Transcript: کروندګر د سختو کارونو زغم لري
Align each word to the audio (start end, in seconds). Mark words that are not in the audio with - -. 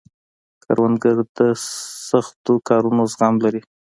کروندګر 0.63 1.15
د 1.37 1.39
سختو 2.07 2.53
کارونو 2.69 3.01
زغم 3.11 3.35
لري 3.43 3.61